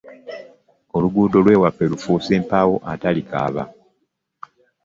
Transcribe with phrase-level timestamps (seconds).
[0.95, 3.63] Oluguudo lw'ewaffe lufuuse mpaawo atalikaaba.